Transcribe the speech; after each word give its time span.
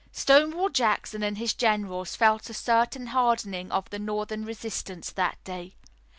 Stonewall 0.11 0.69
Jackson 0.69 1.21
and 1.21 1.37
his 1.37 1.53
generals 1.53 2.15
felt 2.15 2.49
a 2.49 2.55
certain 2.55 3.05
hardening 3.05 3.71
of 3.71 3.87
the 3.91 3.99
Northern 3.99 4.43
resistance 4.45 5.11
that 5.11 5.37
day. 5.43 5.75